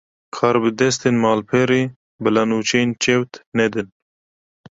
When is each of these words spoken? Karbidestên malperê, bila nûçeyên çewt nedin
Karbidestên 0.35 1.15
malperê, 1.23 1.83
bila 2.23 2.43
nûçeyên 2.49 2.89
çewt 3.03 3.31
nedin 3.57 3.87